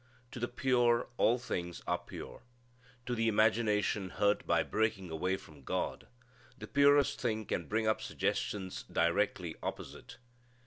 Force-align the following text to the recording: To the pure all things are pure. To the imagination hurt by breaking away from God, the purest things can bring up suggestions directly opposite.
To 0.31 0.39
the 0.39 0.47
pure 0.47 1.09
all 1.17 1.37
things 1.37 1.83
are 1.85 1.99
pure. 1.99 2.41
To 3.05 3.13
the 3.13 3.27
imagination 3.27 4.09
hurt 4.09 4.47
by 4.47 4.63
breaking 4.63 5.11
away 5.11 5.37
from 5.37 5.61
God, 5.61 6.07
the 6.57 6.65
purest 6.65 7.21
things 7.21 7.49
can 7.49 7.67
bring 7.67 7.85
up 7.85 8.01
suggestions 8.01 8.81
directly 8.91 9.57
opposite. 9.61 10.17